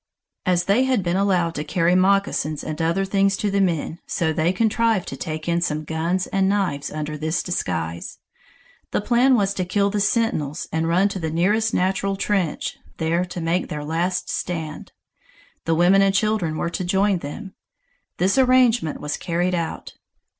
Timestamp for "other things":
2.81-3.37